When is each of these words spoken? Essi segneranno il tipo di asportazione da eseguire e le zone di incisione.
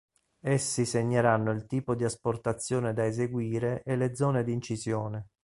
Essi 0.39 0.85
segneranno 0.87 1.51
il 1.51 1.67
tipo 1.67 1.93
di 1.93 2.03
asportazione 2.03 2.91
da 2.91 3.05
eseguire 3.05 3.83
e 3.85 3.95
le 3.95 4.15
zone 4.15 4.43
di 4.43 4.51
incisione. 4.51 5.27